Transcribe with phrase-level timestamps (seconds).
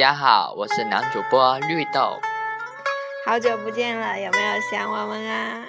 [0.00, 2.18] 家好，我是男主播绿豆。
[3.26, 5.62] 好久不见了，有没有想我们啊？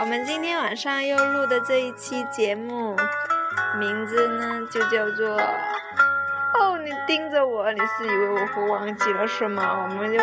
[0.00, 2.96] 我们今天晚上又录的这一期节目，
[3.78, 5.36] 名字呢就叫做……
[6.58, 9.86] 哦，你盯着我，你是以为我会忘记了是吗？
[9.90, 10.18] 我们就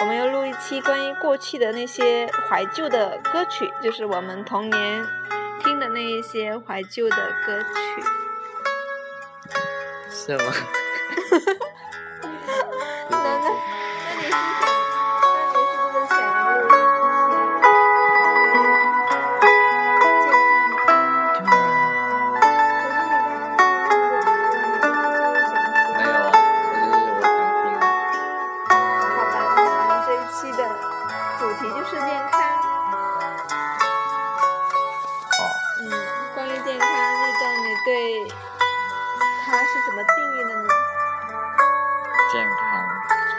[0.00, 5.06] 我们要录一期关于过去的那些怀旧的歌曲，就是我们童年
[5.62, 8.02] 听的那一些怀旧的歌曲。
[10.10, 10.52] 是吗？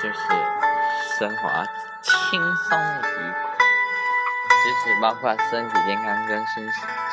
[0.01, 0.17] 就是
[1.19, 1.47] 生活
[2.01, 3.39] 轻松愉快，
[4.63, 6.67] 就是包括身体健康跟心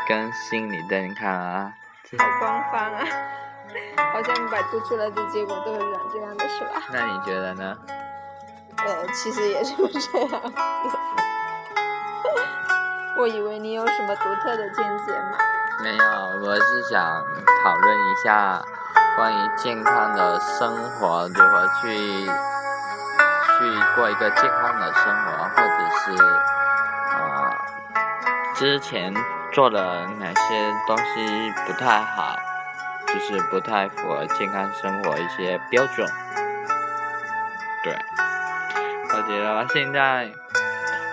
[0.08, 1.70] 跟心理健康啊。
[2.18, 3.04] 好官方啊，
[4.14, 6.80] 好像百度出来的结果都是这样的，是吧？
[6.90, 7.76] 那你觉得呢？
[8.78, 9.84] 呃，其实也是这
[10.20, 10.54] 样子。
[13.18, 15.36] 我以为你有什么独特的见解吗。
[15.82, 16.02] 没有，
[16.46, 17.22] 我是想
[17.62, 18.62] 讨论一下
[19.16, 22.26] 关于健康的生活，如何去
[23.58, 23.64] 去
[23.96, 26.22] 过一个健康的生活，或者是
[27.16, 27.50] 啊、
[28.54, 29.12] 之前
[29.52, 32.38] 做的哪些东西不太好，
[33.08, 36.06] 就是不太符合健康生活一些标准。
[37.82, 37.98] 对，
[39.12, 40.30] 我觉得现在，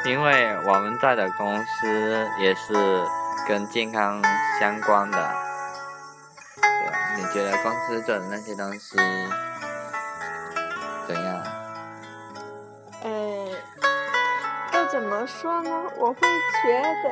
[0.06, 3.04] 因为我们在的公司也是
[3.48, 4.22] 跟健康
[4.60, 5.36] 相关的，
[6.62, 8.98] 对，你觉得公司做的那些东西
[11.08, 11.44] 怎样？
[15.26, 15.72] 么说呢？
[15.98, 16.20] 我会
[16.62, 17.12] 觉得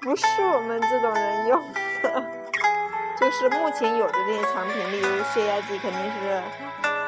[0.00, 0.24] 不是
[0.54, 1.60] 我们这种人用
[2.00, 2.24] 的，
[3.18, 6.40] 就是目前有的这些产品，例如血压计，肯定是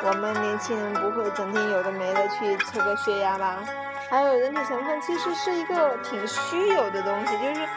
[0.05, 3.61] 我们年轻人不会整天有的没的去测个血压吧。
[4.11, 7.69] 还有人体成分，其实是一个挺虚有的东西，就是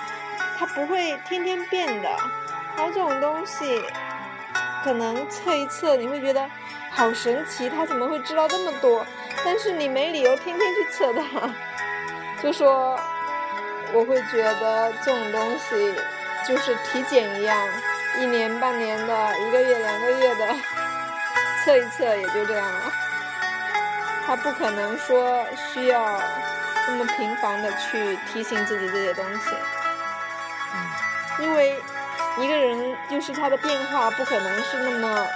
[0.57, 2.09] 它不会天天变的。
[2.75, 3.79] 还有这种东西，
[4.83, 6.49] 可能测一测，你会觉得
[6.89, 9.05] 好神奇，它怎么会知道这么多？
[9.45, 11.53] 但是你没理由天天去测它，
[12.41, 12.99] 就说
[13.93, 15.95] 我会觉得这种东西
[16.47, 17.67] 就是体检一样，
[18.19, 20.55] 一年半年的，一个月两个月的
[21.63, 22.91] 测一测也就这样了。
[24.25, 26.19] 他不可能说需要
[26.87, 29.49] 那么频繁的去提醒自己这些东西，
[30.73, 31.75] 嗯，因为
[32.37, 35.27] 一个人就是他的变化不可能是那么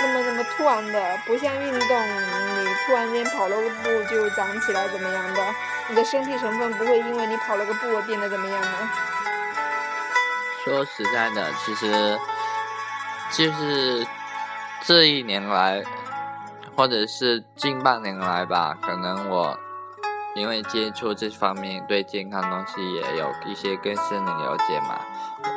[0.00, 2.06] 那么那么突然的，不像运动，
[2.59, 5.40] 你突然间跑了个步就长起来怎么样的，
[5.88, 8.68] 你的身体成分不会因为你跑了个步而变得怎么样的。
[10.64, 12.18] 说实在的，其实
[13.32, 14.06] 就是
[14.82, 15.82] 这一年来，
[16.76, 19.58] 或者是近半年来吧，可能我
[20.34, 25.00] 因为接触这方面，对健康东西也有一些更深的了解嘛。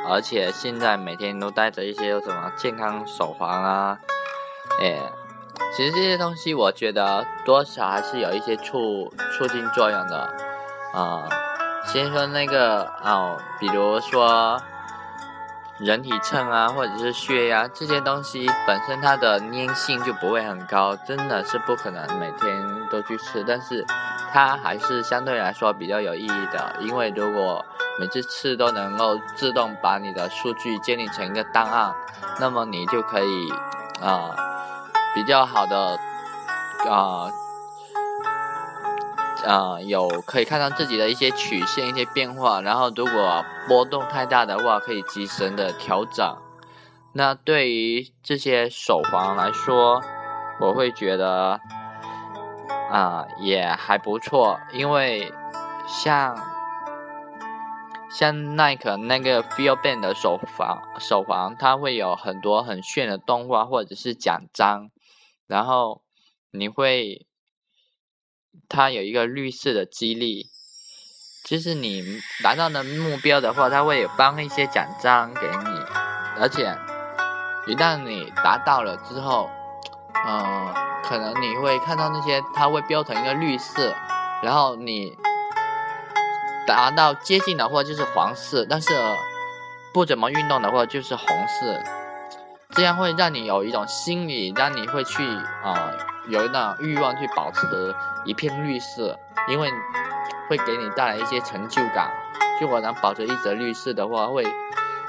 [0.08, 3.98] 而且现在每天都带着一些什么健康手环啊，
[4.80, 4.98] 哎，
[5.76, 10.34] 其实这些东西我觉得多少还是有一些促促进作用的。
[10.92, 11.28] 啊、
[11.86, 14.60] 先说那个哦，比如说
[15.78, 23.42] 人体秤啊，或者是血压这些东西，本身它的粘性就不会很高，真的是不可能每天都去吃。
[23.42, 23.84] 但是
[24.32, 27.64] 它还是相对来说比较有意义的，因为如果
[27.98, 31.92] 每次吃都能够自动把你的数据建立成一个档案，
[32.38, 33.52] 那么你就可以
[34.00, 34.30] 啊、
[35.14, 35.98] 比较好的
[36.90, 37.30] 啊。
[39.46, 46.36] 啊、有可以看到自己的一些曲线、一些变化，然后如果波动太大的话，可以及时的调整。
[47.12, 50.00] 那对于这些手环来说，
[50.60, 51.60] 我会觉得
[52.90, 55.30] 啊、也还不错，因为
[55.86, 56.34] 像
[58.08, 64.88] 像耐克那个 Feel Band 的手环手环，它会有很多很炫的动画或者是奖章，
[65.46, 66.02] 然后
[66.50, 67.26] 你会。
[68.68, 70.48] 它有一个绿色的激励，
[71.44, 75.80] 就是你达到的目标的话，它会有颁一些奖章给你，
[76.38, 76.72] 而且
[77.66, 79.50] 一旦你达到了之后，
[80.24, 83.92] 呃，可能你会看到那些它会标成一个绿色，
[84.40, 85.18] 然后你
[86.64, 88.94] 达到接近的话就是黄色，但是
[89.92, 91.82] 不怎么运动的话就是红色。
[92.74, 95.24] 这样会让你有一种心理，让你会去
[95.62, 95.92] 啊、
[96.28, 97.94] 有一种欲望去保持
[98.24, 99.16] 一片绿色，
[99.48, 99.70] 因为
[100.48, 102.10] 会给你带来一些成就感。
[102.60, 104.44] 如果能保持一则绿色的话，会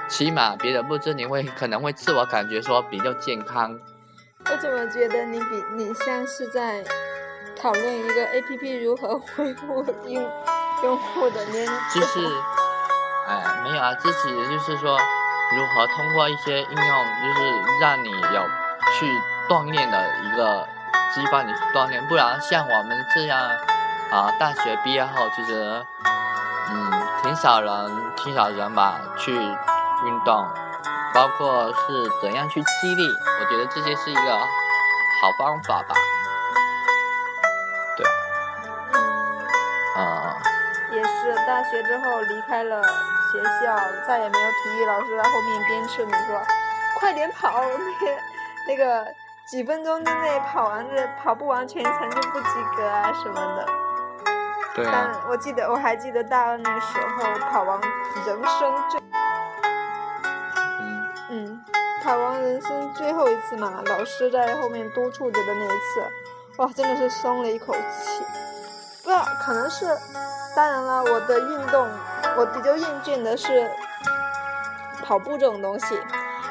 [0.07, 3.75] 起码别人不知，你会可能会自我感觉说比较健康。
[4.51, 6.83] 我怎么觉得你比你像是在
[7.59, 10.23] 讨论一个 A P P 如何恢复用
[10.83, 12.19] 用户的粘就是，
[13.27, 14.95] 哎，没有啊，这其实就是说，
[15.51, 18.49] 如何通过一些应用，就是让你有
[18.93, 20.67] 去锻炼的一个
[21.13, 23.39] 激发你去锻炼，不然像我们这样
[24.11, 25.85] 啊，大学毕业后其实，
[26.69, 30.47] 嗯，挺少人，挺少人吧去运动，
[31.13, 33.03] 包括是怎样去激励，
[33.39, 35.95] 我觉得这些是一个好方法吧。
[37.97, 38.05] 对，
[39.95, 40.35] 啊、
[40.91, 42.81] 也是大学之后离开了
[43.35, 43.75] 学校，
[44.07, 46.41] 再也没有体育老师在后面鞭笞你说，
[46.99, 48.17] 快点跑，那个
[48.67, 49.05] 那个
[49.45, 52.47] 几分钟之内跑完这跑不完全程就不及
[52.77, 53.65] 格啊什么的。
[54.73, 57.79] 对啊但，我记得我还记得大二那时候跑完
[58.25, 58.99] 人生最
[60.79, 61.13] 嗯。
[61.29, 61.65] 嗯
[62.03, 66.07] 跑完人生最后一次嘛，老师在后面督促着的那一次，
[66.57, 68.23] 哇，真的是松了一口气。
[69.03, 69.85] 不知道可能是，
[70.55, 71.87] 当然了，我的运动
[72.37, 73.69] 我比较厌倦的是
[75.03, 75.99] 跑步这种东西，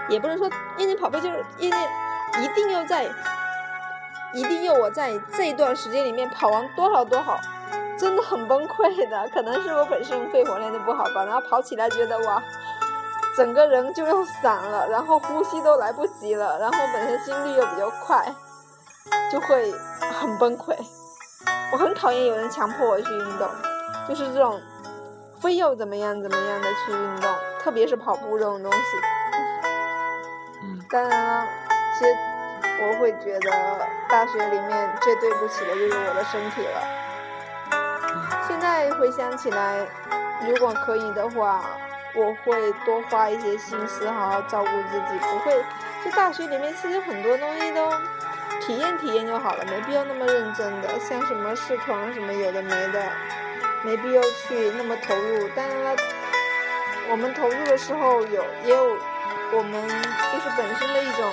[0.08, 0.48] 也不能说
[0.78, 3.04] 厌倦跑步，就是厌倦一定要在，
[4.32, 7.38] 一定要我在这一段时间里面跑完多少多少，
[7.98, 9.28] 真的很崩溃的。
[9.32, 12.42] 可能是我本身肺活量就不好吧，然后跑起来觉得哇。
[13.36, 18.32] 整个人就要散了，然后呼吸都来不及了，然后本身心率又比较快，
[19.32, 19.72] 就会
[20.12, 20.72] 很崩溃。
[21.72, 23.48] 我很讨厌有人强迫我去运动，
[24.08, 24.60] 就是这种
[25.44, 27.30] 非要怎么样怎么样的去运动，
[27.62, 28.78] 特别是跑步这种东西。
[30.62, 31.46] 嗯当然了，
[31.98, 32.16] 其实
[32.80, 36.80] 我会觉得大学里面最对不起的就是我的身体了。
[38.48, 39.86] 现在回想起来，
[40.48, 41.62] 如果可以的话，
[42.14, 45.62] 我会多花一些心思，好好照顾自己，不会
[46.02, 47.90] 就大学里面其实很多东西都
[48.62, 53.02] 体验体验就好了，没必要那么认真的，像什么社团什么有的没的，
[53.84, 55.48] 没必要去那么投入。
[55.50, 55.96] 当然了，
[57.10, 58.98] 我们投入的时候有也有
[59.52, 61.32] 我们就是本身的一种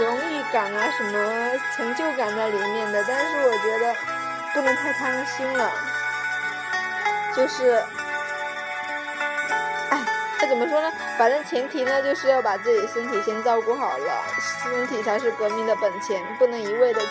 [0.00, 3.94] 荣誉感啊，什么成就感在里面的，但是我觉得
[4.54, 5.70] 不能太贪心了，
[7.34, 7.82] 就是。
[9.90, 9.98] 哎，
[10.40, 10.90] 那怎么说呢？
[11.18, 14.24] 反正前提呢，就是要把自己身体先照顾好了，
[14.62, 17.08] 身体才是革命的本钱，不能一味的去，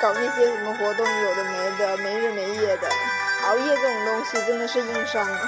[0.00, 2.88] 搞那些什么活动，有的没的，没日没夜的，
[3.46, 5.38] 熬夜这种东西真的是硬伤啊。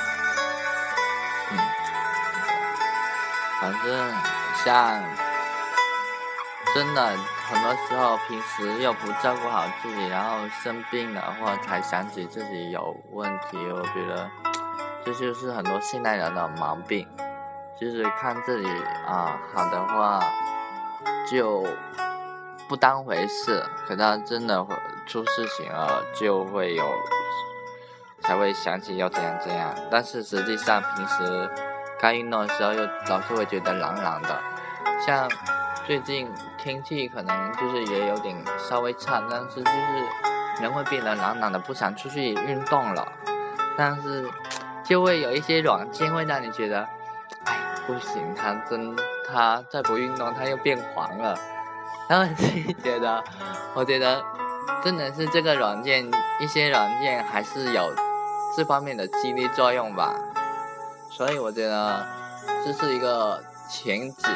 [3.60, 4.12] 反正
[4.64, 5.02] 像
[6.74, 7.16] 真的
[7.48, 14.30] 很多时候平时又不照顾好自己，然后生病了或才想起自己有问题，我觉得
[15.04, 17.08] 这就是很多现代人的毛病，
[17.80, 18.68] 就是看自己
[19.06, 20.20] 啊好的话
[21.30, 21.64] 就
[22.68, 24.74] 不当回事，可到真的会
[25.06, 26.84] 出事情了就会有。
[28.24, 31.50] 才会想起要怎样怎样，但是实际上平时
[31.98, 34.40] 该运动的时候又老是会觉得懒懒的，
[35.04, 35.28] 像
[35.84, 43.12] 最近天气可能就是也有点稍微差，但是就是人会变得懒懒的，不想出去运动了，
[43.76, 44.30] 但是
[44.84, 46.86] 就会有一些软件会让你觉得，
[47.46, 48.94] 哎不行，他真
[49.28, 51.36] 他再不运动他又变黄了，
[52.12, 53.24] 然后就觉得，
[53.74, 54.22] 我觉得
[54.84, 56.06] 真的是这个软件
[56.38, 57.90] 一些软件还是有。
[58.54, 60.14] 这方面的激励作用吧，
[61.10, 62.06] 所以我觉得
[62.62, 64.30] 这是一个前景，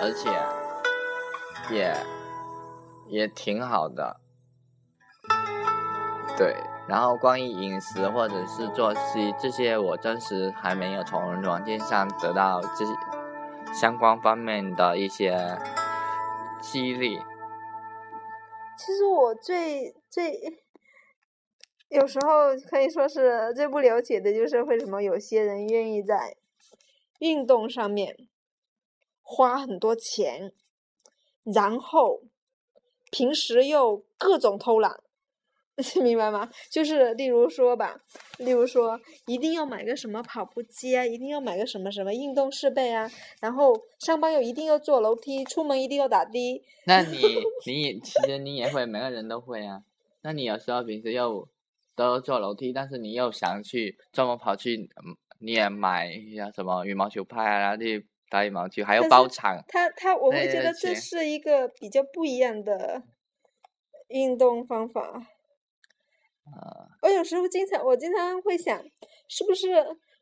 [0.00, 0.30] 而且
[1.74, 1.94] 也
[3.08, 4.16] 也挺好的。
[6.38, 6.56] 对，
[6.88, 12.92] 然后关于饮食或者是作息这些，我暂时还没有从软件上得到这些
[13.74, 15.58] 相关方面的一些
[16.60, 17.18] 激励。
[18.78, 20.60] 其实我最最。
[21.88, 26.36] 有时候可以说是最不了解的，就是为什么有些人愿意在
[27.18, 28.16] 运动上面
[29.22, 30.52] 花很多钱，
[31.52, 32.22] 然后
[33.10, 35.02] 平时又各种偷懒，
[36.02, 36.48] 明白吗？
[36.70, 38.00] 就是例如说吧，
[38.38, 43.10] 例如说一定要买个什么跑步机啊，一定要买个什么什么运动设备啊，
[43.40, 46.62] 然后上班又一定要坐楼梯，出门一定要打的。
[46.86, 47.18] 那 你
[47.66, 49.82] 你也其实你也会，每个人都会啊。
[50.22, 51.48] 那你有时候平时又。
[51.96, 54.88] 都坐楼梯，但是你又想去专门跑去，
[55.40, 59.62] 你也买一下什么羽毛球拍啊，然后去打羽毛球，还有包场。
[59.68, 63.02] 他他我会觉得这是一个比较不一样的
[64.08, 65.26] 运动方法。
[66.46, 68.82] 呃，我有时候经常，我经常会想，
[69.28, 69.68] 是不是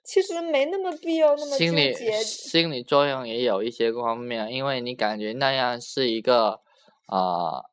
[0.04, 1.94] 其实没那么必要那么心理？
[2.22, 6.60] 心理作用也有一些方面，因为你感觉那样是一个
[7.06, 7.64] 呃，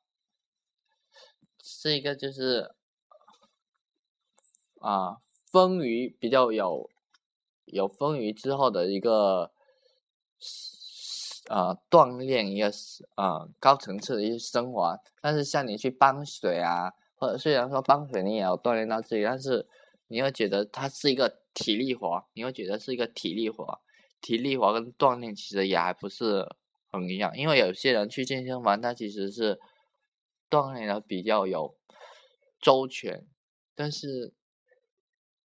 [1.63, 2.73] 是一个就是
[4.79, 5.17] 啊、
[5.51, 6.89] 风雨比较有
[7.65, 9.51] 有风雨之后的一个
[11.49, 12.71] 呃锻炼一个
[13.15, 16.91] 呃高层次的一些生活，但是像你去搬水啊，
[17.25, 19.67] 或者虽然说帮水你也要锻炼到自己，但是
[20.07, 23.81] 你会觉得它是一个体力活，你会觉得是一个体力活，
[24.21, 26.47] 体力活跟锻炼其实也还不是
[26.91, 29.59] 很一样，因为有些人去健身房，他其实是
[30.51, 31.75] 锻炼的比较有
[32.61, 33.25] 周全，
[33.73, 34.31] 但是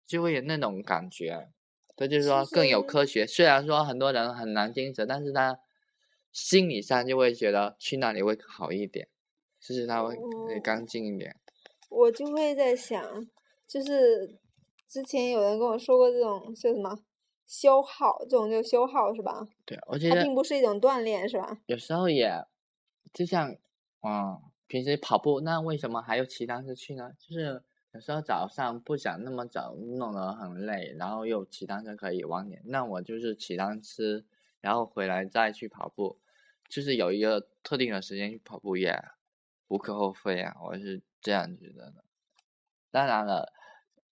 [0.05, 1.49] 就会有那种感觉，
[1.95, 3.25] 这就是说更有科学。
[3.25, 5.57] 虽然说很多人很难坚持，但是他
[6.33, 9.07] 心理上就会觉得去那里会好一点，
[9.61, 10.17] 就是他会
[10.61, 11.37] 干净一点。
[11.89, 13.27] 我就会在想，
[13.67, 14.37] 就是
[14.87, 16.97] 之前有人跟我说过这种叫什么
[17.45, 19.47] 消耗，这种叫消耗是吧？
[19.65, 21.59] 对，我觉它得并不是一种锻炼是吧？
[21.65, 22.31] 有时候也
[23.11, 23.55] 就像
[24.01, 27.11] 嗯，平时跑步，那为什么还有骑单车去呢？
[27.19, 34.23] 就是有时候早上不想那么早弄得很累，然后又骑单车可以晚点，那我就是骑单车，
[34.61, 36.19] 然后回来再去跑步，
[36.69, 39.03] 就是有一个特定的时间去跑步也
[39.69, 42.03] 无可厚非啊，我是这样觉得的。
[42.91, 43.51] 当然了，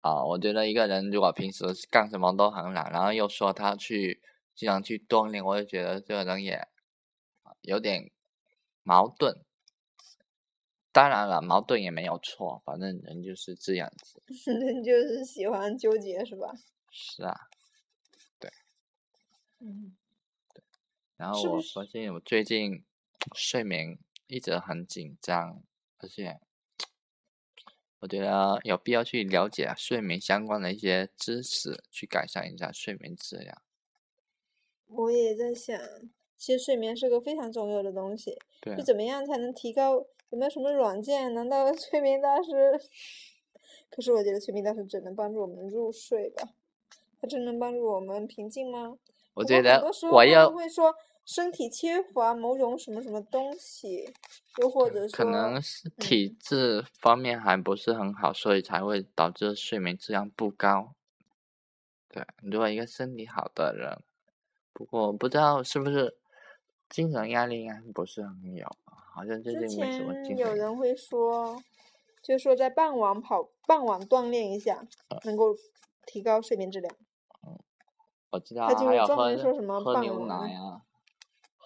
[0.01, 4.21] 啊、我觉得一个人如果平时干什么都很懒，然后又说他去
[4.53, 6.53] 经常去锻炼，我就觉得这个人也
[7.43, 8.11] 啊有点
[8.83, 9.43] 矛盾。
[10.91, 14.21] 当然了，矛盾也没有错，反正人就是这样子。
[14.51, 16.53] 人就是喜欢纠结是吧？
[16.91, 17.33] 是啊，
[18.39, 18.49] 对
[19.59, 19.95] 嗯，
[20.53, 20.63] 对
[21.17, 22.85] 然后我发现我最近
[23.33, 23.97] 睡眠
[24.27, 25.61] 一直很紧张，
[25.97, 26.39] 而且
[27.99, 33.61] 我觉得有必要去了解睡眠相关的一些知识，去改善一下睡眠质量。
[34.87, 35.79] 我也在想，
[36.37, 40.05] 其实睡眠是个非常重要的东西，对就，怎么样才能提高？
[40.29, 41.33] 有没有什么软件？
[41.33, 42.79] 难道 催眠大师？
[43.89, 46.49] 可是我觉得催眠大师只能帮助我们入睡吧，
[47.21, 48.97] 他真能帮助我们平静吗？
[49.33, 50.93] 我觉得我要们会说
[51.25, 54.13] 身体缺乏某种什么什么东西，
[54.61, 60.93] 又或者说可能是嗯体质方面还不是很好，所以才会导致睡眠质量不高。
[62.09, 64.01] 对，如果一个身体好的人，
[64.71, 66.15] 不过不知道是不是
[66.87, 70.45] 精神压力应该不是很有，好像最近没什么精神。
[70.45, 71.61] 有人会说，
[72.21, 75.55] 就说在傍晚跑傍晚锻炼一下，呃能够
[76.05, 76.95] 提高睡眠质量。
[78.29, 80.81] 我知道啊，他就还有喝专门说什么喝牛傍晚奶啊，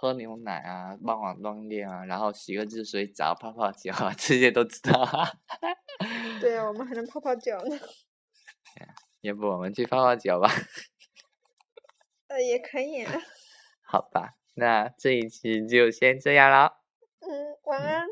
[0.02, 5.30] 喝牛奶啊，傍晚锻炼啊，然后洗个热水澡、泡泡脚啊， 这些都知道啊。
[6.40, 7.78] 对啊，我们还能泡泡脚呢。
[9.20, 10.50] 要不我们去泡泡脚吧？
[12.28, 13.12] 呃，也可以啊。
[13.82, 16.78] 好吧，那这一期就先这样了。
[17.20, 18.08] 嗯，晚安。